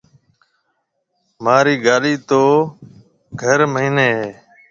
[1.43, 2.41] مهارِي گاڏِي تو
[3.39, 4.27] گهر مئينَي هيَ۔